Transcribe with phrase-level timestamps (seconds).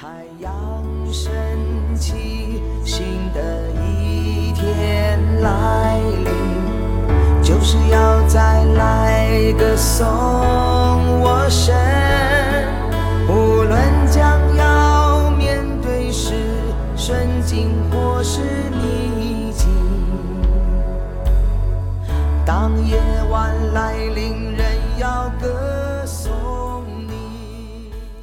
[0.00, 0.06] 太
[0.38, 0.52] 阳
[1.12, 1.32] 升
[1.96, 3.04] 起，新
[3.34, 10.06] 的一天来临，就是要再来歌颂
[11.20, 11.74] 我神。
[13.28, 13.76] 无论
[14.06, 16.32] 将要面对是
[16.96, 18.40] 顺境或是
[18.70, 19.68] 逆境，
[22.46, 24.64] 当夜晚来临，人
[24.96, 25.87] 要歌。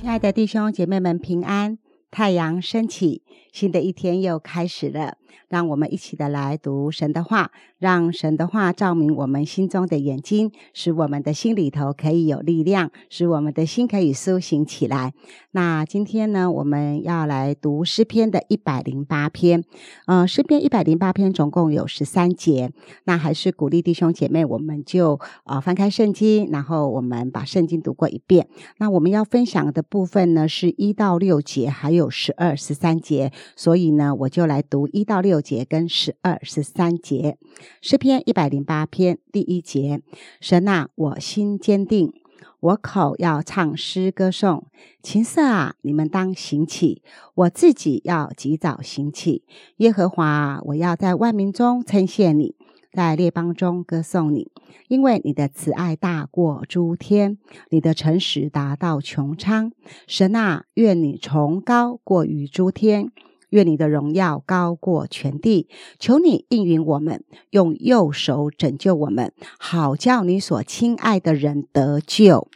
[0.00, 1.76] 亲爱的弟兄姐妹们，平安！
[2.10, 3.22] 太阳升起，
[3.52, 5.18] 新的一天又开始了。
[5.50, 15.12] 让我们一起的来读神的话，让神的话照明我们心中的眼睛，使我们的心里头可以有力量，使我们的心可以苏醒起来。
[15.50, 19.64] 那今天呢，我们要来读诗篇的一百零八篇。
[20.06, 22.70] 呃，诗篇一百零八篇总共有十三节。
[23.04, 28.46] 那还是鼓励弟兄姐妹，我们就呃翻开圣经，然后我们把圣经读过一遍。
[28.78, 33.32] 那我们要分享的部分呢，是一到六节，还有十二、十三节。
[33.56, 37.38] 所以呢，我就来读一到六节跟十二、十三节。
[37.80, 40.02] 诗篇一百零八篇第一节：
[40.40, 42.12] 神啊，我心坚定，
[42.60, 44.66] 我口要唱诗歌颂。
[45.02, 47.02] 琴瑟啊，你们当行起，
[47.34, 49.44] 我自己要及早行起。
[49.78, 52.54] 耶和华，我要在万民中称谢你，
[52.92, 54.50] 在列邦中歌颂你，
[54.88, 57.38] 因为你的慈爱大过诸天，
[57.70, 59.72] 你的诚实达到穹苍。
[60.06, 63.10] 神啊，愿你崇高过于诸天。
[63.50, 72.48] 愿你的荣耀高过全地，求你应允我们，用右手拯救我们，好叫你所亲爱的人得救。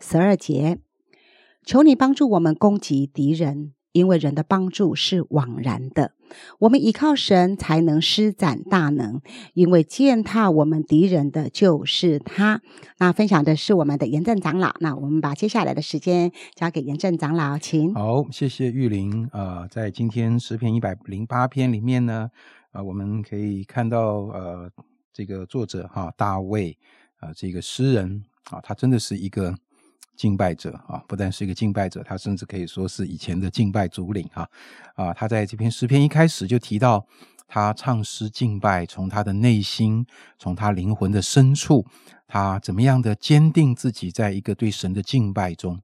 [0.00, 0.78] 十二节，
[1.64, 6.12] 求你帮助我们攻击敌人，因为人的帮助是枉然的。
[6.58, 9.20] 我们依靠神才能施展大能，
[9.54, 12.60] 因为践踏我们敌人的就是他。
[12.98, 14.74] 那分享的是我们的严正长老。
[14.80, 17.94] 那我们把接下来的时间交给严正长老，请。
[17.94, 19.28] 好，谢谢玉玲。
[19.32, 22.30] 呃，在今天诗篇一百零八篇里面呢，
[22.72, 24.70] 啊、我们可以看到，呃，
[25.12, 26.76] 这个作者哈、大卫
[27.20, 29.54] 啊、这个诗人啊、他真的是一个
[30.16, 34.48] 敬拜者啊，不但是一个敬拜者，他甚至可以说是以前的敬拜主领哈
[34.94, 35.12] 啊。
[35.12, 37.06] 他在这篇诗篇一开始就提到，
[37.46, 40.04] 他唱诗敬拜，从他的内心，
[40.38, 41.86] 从他灵魂的深处，
[42.26, 45.78] 他怎么样的坚定自己在一个对神的敬拜中。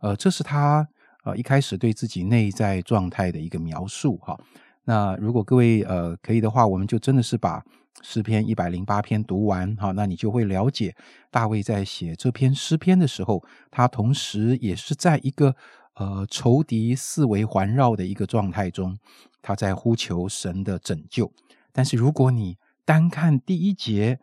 [0.00, 0.86] 呃，这是他
[1.24, 4.38] 呃一开始对自己内在状态的一个描述哈。
[4.84, 7.62] 那如果各位呃可以的话，我们就真的是把
[8.02, 10.94] 诗篇一百零八篇读完哈，那你就会了解
[11.30, 15.54] 大卫在写这篇诗篇的时候，他同时也是在一个
[15.94, 18.96] 呃仇敌四围环绕的一个状态中，
[19.42, 21.32] 他在呼求神的拯救。
[21.72, 24.20] 但是如果你单看第一节、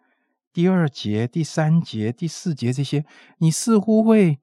[0.51, 3.05] 第二节、第三节、第四节这些，
[3.39, 4.39] 你似乎会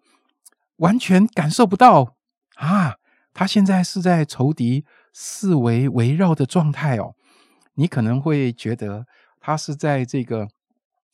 [0.77, 2.17] 完全感受不到
[2.57, 2.97] 啊，
[3.33, 7.15] 他现在是在仇敌四围围绕的状态哦。
[7.75, 9.07] 你可能会觉得
[9.43, 10.49] 他是在这个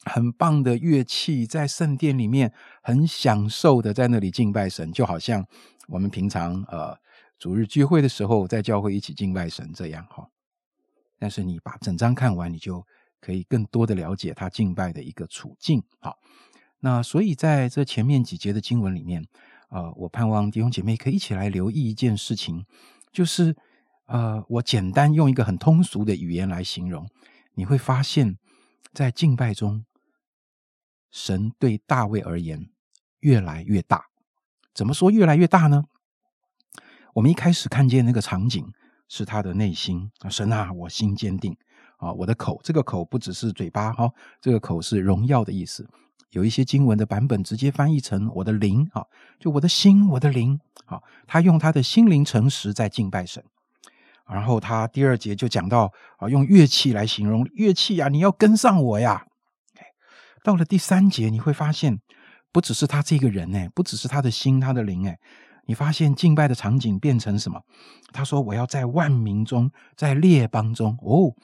[0.04, 2.52] 很棒的乐器，在圣殿里面
[2.82, 5.44] 很享受的在那里敬拜神，就好像
[5.88, 6.96] 我们平常呃
[7.38, 10.28] 主日聚会的时候在教会一起敬拜神这样哈。
[11.18, 12.86] 但是你把整章看完，你就
[13.18, 15.82] 可以更多的了解他敬拜的一个处境。
[15.98, 16.18] 好，
[16.80, 19.26] 那所以在这前面几节的经文里面，
[19.70, 22.64] 呃，我盼望弟兄姐妹可以一起来留意一件事情，
[23.10, 23.56] 就是
[24.06, 27.08] 呃，我简单用一个很通俗的语言来形容，
[27.58, 28.38] 你会发现
[28.92, 29.84] 在敬拜中，
[31.10, 32.70] 神对大卫而言
[33.18, 34.04] 越来越大。
[34.72, 35.86] 怎么说越来越大呢？
[37.14, 38.64] 我们一开始看见那个场景
[39.08, 41.56] 是他的内心啊，神啊，我心坚定
[41.96, 44.08] 啊，我的口，这个口不只是嘴巴哈、
[44.40, 45.84] 这个口是荣耀的意思。
[46.30, 49.04] 有一些经文的版本直接翻译成我的灵啊，
[49.40, 53.44] 就我的心，我的灵啊，他用他的心灵诚实在敬拜神。
[54.28, 59.24] 然后他第二节就讲到啊，用乐器来形容乐器呀、你要跟上我呀。
[60.44, 61.98] 到了第三节，你会发现，
[62.52, 65.18] 不只是他这个人哎，不只是他的心，他的灵哎，
[65.66, 67.60] 你发现敬拜的场景变成什么？
[68.12, 71.34] 他说：“我要在万民中，在列邦中，哦，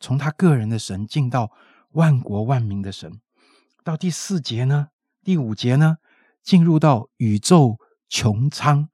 [0.00, 1.50] 从他个人的神进到
[1.92, 3.10] 万国万民的神。”
[3.82, 4.88] 到第四节呢，
[5.22, 5.96] 第五节呢，
[6.42, 7.78] 进入到宇宙
[8.10, 8.88] 穹苍，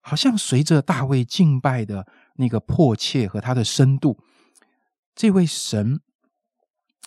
[0.00, 2.06] 好像随着大卫敬拜的
[2.38, 4.18] 那个迫切和他的深度，
[5.14, 6.00] 这位神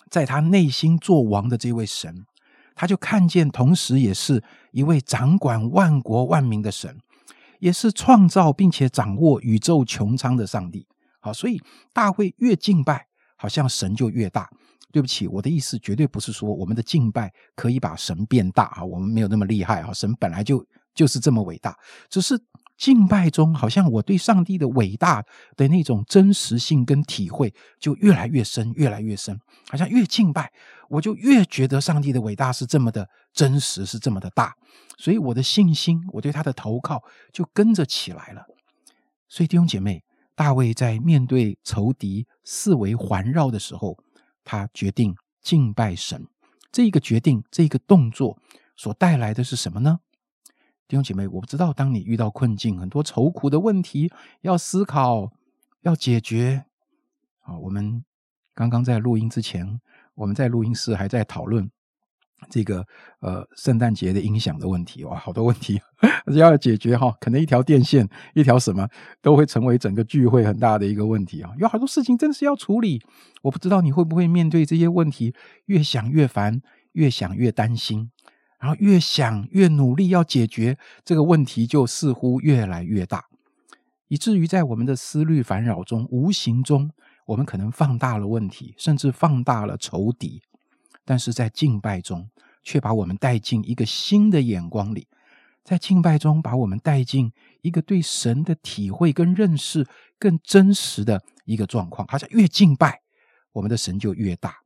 [0.08, 2.26] 在他内心做王的这位神，
[2.74, 4.42] 他就看见，同时也是
[4.72, 6.98] 一位掌管万国万民的神，
[7.58, 10.86] 也是创造并且掌握宇宙穹苍的上帝。
[11.20, 11.60] 好，所以
[11.92, 13.06] 大卫越敬拜，
[13.36, 14.50] 好像神就越大。
[14.92, 21.78] 对不起，我的意思绝对不是说我们的敬拜可以把神变大啊，我们没有那么厉害啊，神本来就就是这么伟大。
[22.08, 22.36] 只是
[22.80, 25.22] 敬拜中，好像我对上帝的伟大
[25.54, 29.38] 的那种真实性跟体会就越来越深，越来越深。
[29.68, 30.50] 好像越敬拜，
[30.88, 34.56] 我就越觉得上帝的伟大是这么的真实，是这么的大。
[34.96, 37.02] 所以我的信心，我对他的投靠
[37.34, 38.42] 就跟着起来了。
[39.28, 40.02] 所以弟兄姐妹，
[40.34, 43.98] 大卫在面对仇敌四围环绕的时候，
[44.42, 46.26] 他决定敬拜神。
[46.72, 48.38] 这一个决定，这一个动作
[48.74, 49.98] 所带来的是什么呢？
[50.90, 55.30] 弟兄姐妹，我不知道，当你遇到困境、很多愁苦的问题要思考、
[55.82, 56.64] 要解决，
[57.42, 58.04] 啊，我们
[58.56, 59.80] 刚刚在录音之前，
[60.16, 61.70] 我们在录音室还在讨论
[62.48, 62.84] 这个
[63.20, 65.80] 呃圣诞节的音响的问题，哇，好多问题
[66.34, 68.88] 要解决哈，可能一条电线、一条什么
[69.22, 73.00] 都会成为整个聚会很大的一个问题啊，有好多事情真的是要处理，
[73.42, 75.32] 我不知道你会不会面对这些问题，
[75.66, 76.60] 越想越烦，
[76.94, 78.10] 越想越担心。
[78.60, 83.24] 然后越想越努力要解决这个问题，就似乎越来越大，
[84.08, 86.90] 以至于在我们的思虑烦扰中，无形中
[87.24, 90.42] 我们可能放大了问题，甚至放大了仇敌。
[91.06, 92.28] 但是在敬拜中，
[92.62, 95.08] 却把我们带进一个新的眼光里，
[95.64, 99.86] 在敬拜中把我们带进一个对神的体会跟认识
[100.18, 102.06] 更真实的一个状况。
[102.06, 103.00] 好像越敬拜，
[103.52, 104.56] 我们的神就越大。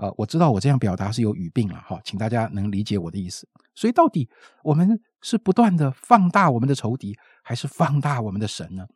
[0.00, 3.46] 呃，我知道我这样表达是有语病了哈，请大家能理解我的意思。
[3.74, 4.26] 所以，到底
[4.64, 8.86] 我们是不断的放大我们的仇敌，还是放大我们的神呢？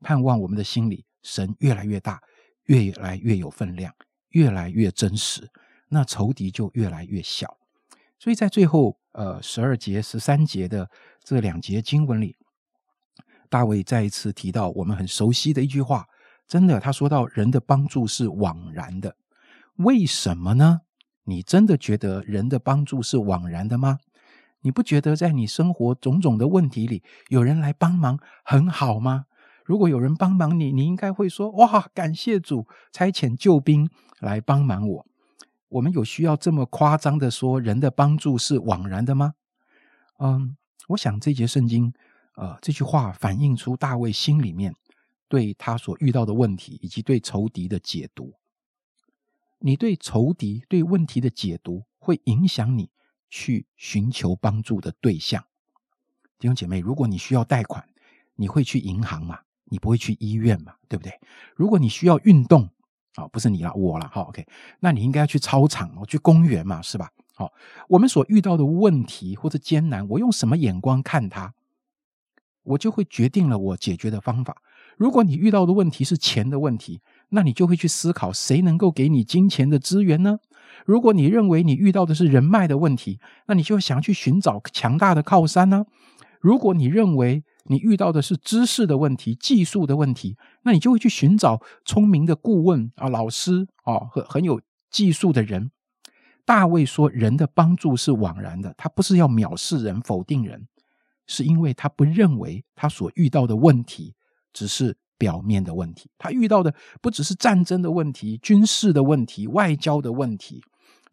[0.00, 2.20] 盼望我们的心里，神越来越大，
[2.66, 3.92] 越来越有分量，
[4.28, 5.50] 越来越真实，
[5.88, 7.56] 那仇敌就越来越小。
[8.20, 10.88] 所以在最后，呃，十二节、十三节的
[11.24, 12.36] 这两节经文里，
[13.50, 16.06] 大卫再一次提到我们很熟悉的一句话，
[16.46, 19.16] 真的，他说到人的帮助是枉然的。
[19.76, 20.80] 为什么呢？
[21.24, 23.98] 你真的觉得人的帮助是枉然的吗？
[24.60, 29.26] 你不觉得在你生活种种的问题里，有人来帮忙很好吗？
[29.64, 33.88] 如果有人帮忙你，你应该会说：“哇，感谢主差遣救兵
[34.20, 35.06] 来帮忙我。”
[35.70, 39.34] 我们有需要这么夸张的说人的帮助是枉然的吗？
[40.18, 40.56] 嗯，
[40.88, 41.92] 我想这节圣经，
[42.36, 44.74] 呃，这句话反映出大卫心里面
[45.28, 48.34] 对他所遇到的问题，以及对仇敌的解读。
[49.64, 52.90] 你对仇敌对问题的解读，会影响你
[53.30, 55.44] 去寻求帮助的对象。
[56.38, 57.88] 弟兄姐妹，如果你需要贷款，
[58.34, 59.38] 你会去银行嘛？
[59.66, 60.74] 你不会去医院嘛？
[60.88, 61.12] 对不对？
[61.54, 62.68] 如果你需要运动，
[63.14, 64.44] 啊，不是你了，我了，好，OK，
[64.80, 67.12] 那你应该去操场，哦去公园嘛，是吧？
[67.36, 67.52] 好，
[67.88, 71.54] 我们所遇到的问题或者艰难，我用什么眼光看它，
[72.64, 74.60] 我就会决定了我解决的方法。
[74.96, 77.00] 如果你遇到的问题是钱的问题，
[77.34, 80.38] 那你就会去思考谁能够给你金钱的资源呢？
[80.84, 85.86] 如果你认为你遇到的是人脉的问题，那你就想去寻找强大的靠山呢？
[86.40, 95.70] 如果你认为你遇到的是知识的问题、技术的问题，那你就会去寻找聪明的顾问啊、老师啊和很有技术的人。
[96.44, 100.66] 大卫说：“人的帮助是枉然的。”他不是要藐视人、否定人，
[101.26, 104.14] 是因为他不认为他所遇到的问题
[104.52, 104.98] 只是。
[105.18, 110.62] 表面的问题，他遇到的不只是战争的问题、军事的问题、外交的问题。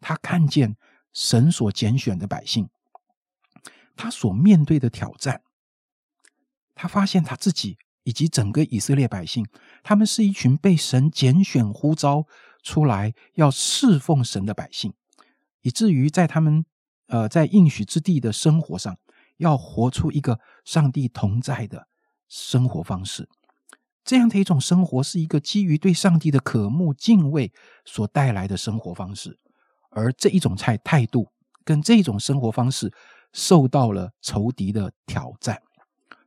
[0.00, 0.76] 他看见
[1.12, 2.68] 神所拣选的百姓，
[3.94, 5.42] 他所面对的挑战，
[6.74, 9.46] 他发现他自己以及整个以色列百姓，
[9.82, 12.26] 他们是一群被神拣选呼召
[12.62, 14.94] 出来要侍奉神的百姓，
[15.60, 16.64] 以至于在他们
[17.08, 18.96] 呃在应许之地的生活上，
[19.36, 21.86] 要活出一个上帝同在的
[22.26, 23.28] 生活方式。
[24.04, 27.52] 这样的一种生活，是一个基于对上帝的渴慕敬畏
[27.84, 29.38] 所带来的生活方式，
[29.90, 31.28] 而这一种态态度
[31.64, 32.92] 跟这种生活方式
[33.32, 35.62] 受到了仇敌的挑战，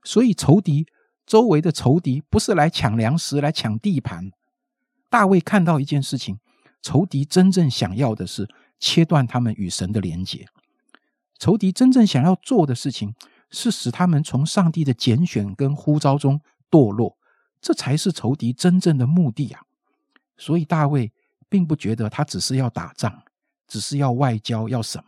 [0.04, 0.86] 所以仇敌
[1.26, 4.32] 周围的仇敌不是来抢粮食、来抢地盘。
[5.10, 6.40] 大卫看到一件事情，
[6.82, 8.48] 仇敌真正想要的是
[8.80, 10.48] 切断他们与神的连结，
[11.40, 13.14] 仇敌真正想要做的事情
[13.50, 16.40] 是使他们从上帝的拣选跟呼召中
[16.70, 17.18] 堕落。
[17.64, 19.62] 这才是仇敌真正的目的啊！
[20.38, 21.14] 所以大卫
[21.48, 23.24] 并不觉得他只是要打仗，
[23.70, 25.06] 只是要外交，要什么？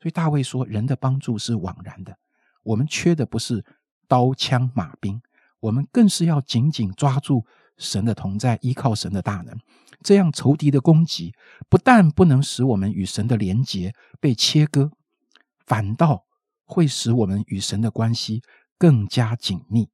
[0.00, 2.16] 所以大卫说：“人的帮助是枉然的。
[2.62, 3.62] 我们缺的不是
[4.08, 5.20] 刀枪马兵，
[5.60, 7.44] 我们更是要紧紧抓住
[7.76, 9.54] 神的同在，依靠神的大能。
[10.02, 11.34] 这样仇敌的攻击
[11.68, 14.90] 不但不能使我们与神的连结被切割，
[15.66, 16.24] 反倒
[16.64, 18.42] 会使我们与神的关系
[18.78, 19.90] 更加紧密。”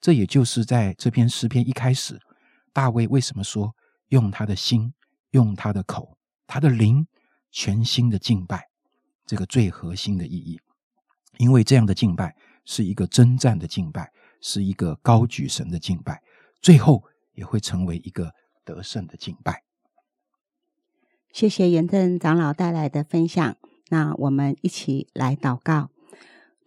[0.00, 2.18] 这也就是在这篇诗篇一开始，
[2.72, 3.74] 大卫为什么说
[4.08, 4.94] 用他的心、
[5.30, 6.16] 用他的口、
[6.46, 7.06] 他的灵，
[7.50, 8.68] 全新的敬拜，
[9.26, 10.60] 这个最核心的意义。
[11.38, 16.22] 因为这样的敬拜是一个征战的敬拜，是一个高举神的敬拜，
[16.60, 19.62] 最后也会成为一个得胜的敬拜。
[21.32, 23.56] 谢谢严正长老带来的分享，
[23.88, 25.90] 那我们一起来祷告。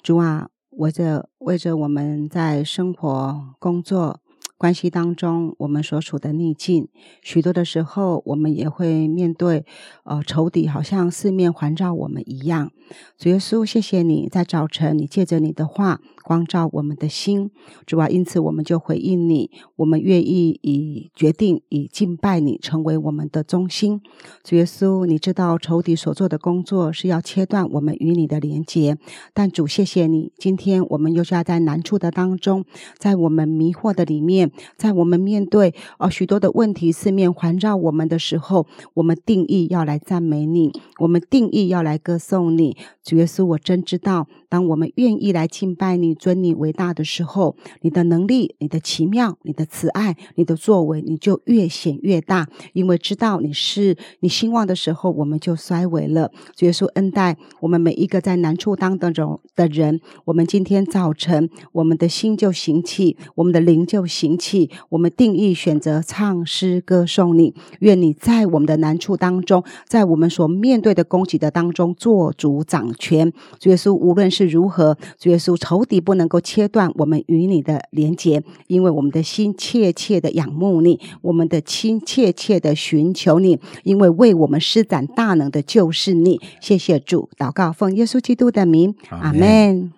[0.01, 4.20] 主啊，为着为着我们在生活、工作。
[4.56, 6.88] 关系当中，我们所处的逆境，
[7.22, 9.65] 许多的时候，我们也会面对，
[10.06, 12.72] 呃，仇敌好像四面环绕我们一样。
[13.18, 17.51] 主耶稣，谢谢你在早晨，你借着你的话光照我们的心，
[17.86, 24.01] 主啊，因此我们就回应你，我们愿意以决定以敬拜你成为我们的中心。
[24.44, 28.98] 主耶稣，你知道仇敌所做的工作是要切断我们与你的连结，
[29.34, 32.65] 但主，谢谢你，今天我们又是要在难处的当中，
[32.98, 34.51] 在我们迷惑的里面。
[34.77, 38.65] 在我们面对哦许多的问题四面环绕我们的时候，
[38.96, 42.77] 我们定义要来赞美你，我们定义要来歌颂你。
[43.03, 52.48] 主耶稣，我真知道，当我们愿意来敬拜你、尊你为大的时候，你的能力、你的奇妙、你的慈爱、你的作为，你就越显越大。
[52.74, 56.31] 因为知道你是你兴旺的时候，我们就衰微了。
[56.55, 64.69] 主耶稣恩待我们每一个在难处当中的人，我们今天早晨，我们的心就行起，我们的灵就行起。
[64.89, 72.93] 我们定义选择唱诗歌颂你，愿你在我们的难处当中，在我们所面对的攻击的当中做主掌。
[73.00, 86.39] 权，主耶稣，无论是如何，主耶稣，仇敌不能够切断我们与你的连结，因为我们的心切切的仰慕你，我们的心切切的寻求你，因为为我们施展大能的就是你。
[86.62, 89.91] 谢谢主，祷告奉耶稣基督的名，阿门。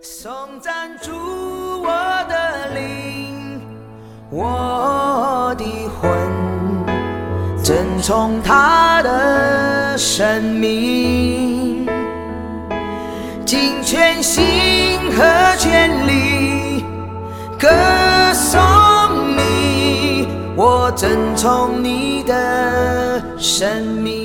[0.00, 1.86] 颂赞主我
[2.28, 3.60] 的灵，
[4.30, 5.64] 我的
[6.00, 6.10] 魂，
[7.62, 11.81] 正从他的生命。
[13.52, 14.42] 尽全心
[15.14, 16.82] 和全力
[17.60, 17.68] 歌
[18.32, 18.58] 颂
[19.36, 24.21] 你，我遵从你的生命。